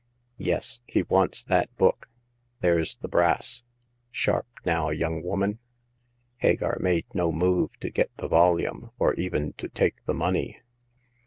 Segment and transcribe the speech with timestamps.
[0.49, 2.09] "Yes; he wants that book.
[2.61, 3.61] There's the brass.
[4.09, 5.59] Sharp, now, young woman!"
[6.37, 10.59] Hagar made no move to get the volume, or even to take the money.